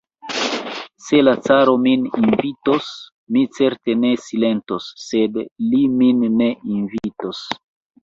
Se 1.07 1.19
la 1.27 1.33
caro 1.47 1.75
min 1.81 2.07
invitos, 2.21 2.89
mi 3.37 3.45
certe 3.59 3.97
ne 4.07 4.13
silentos, 4.27 4.91
sed 5.07 5.41
li 5.71 5.87
min 6.03 6.29
ne 6.43 6.53
invitos. 6.83 7.49